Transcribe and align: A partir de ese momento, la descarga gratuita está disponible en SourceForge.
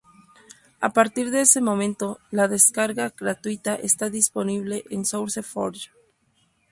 A 0.79 0.89
partir 0.93 1.29
de 1.29 1.41
ese 1.41 1.61
momento, 1.61 2.17
la 2.31 2.47
descarga 2.47 3.13
gratuita 3.15 3.75
está 3.75 4.09
disponible 4.09 4.83
en 4.89 5.05
SourceForge. 5.05 5.91